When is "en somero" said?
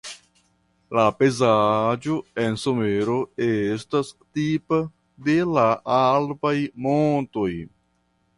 2.45-3.17